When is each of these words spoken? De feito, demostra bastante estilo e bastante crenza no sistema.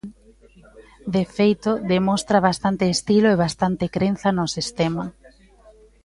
De 1.13 1.23
feito, 1.35 1.71
demostra 1.93 2.37
bastante 2.49 2.85
estilo 2.95 3.27
e 3.31 3.39
bastante 3.45 3.85
crenza 3.95 4.29
no 4.37 4.45
sistema. 4.55 5.05